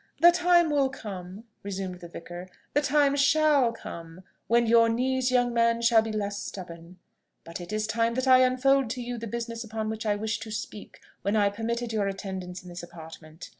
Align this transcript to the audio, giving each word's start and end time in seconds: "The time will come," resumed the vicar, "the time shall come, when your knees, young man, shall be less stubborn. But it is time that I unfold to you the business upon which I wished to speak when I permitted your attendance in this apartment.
"The 0.19 0.31
time 0.31 0.71
will 0.71 0.89
come," 0.89 1.43
resumed 1.61 1.99
the 1.99 2.07
vicar, 2.07 2.47
"the 2.73 2.81
time 2.81 3.15
shall 3.15 3.71
come, 3.71 4.23
when 4.47 4.65
your 4.65 4.89
knees, 4.89 5.29
young 5.29 5.53
man, 5.53 5.83
shall 5.83 6.01
be 6.01 6.11
less 6.11 6.39
stubborn. 6.39 6.97
But 7.43 7.61
it 7.61 7.71
is 7.71 7.85
time 7.85 8.15
that 8.15 8.27
I 8.27 8.39
unfold 8.39 8.89
to 8.89 9.01
you 9.03 9.19
the 9.19 9.27
business 9.27 9.63
upon 9.63 9.91
which 9.91 10.07
I 10.07 10.15
wished 10.15 10.41
to 10.41 10.49
speak 10.49 11.01
when 11.21 11.35
I 11.35 11.49
permitted 11.51 11.93
your 11.93 12.07
attendance 12.07 12.63
in 12.63 12.69
this 12.69 12.81
apartment. 12.81 13.49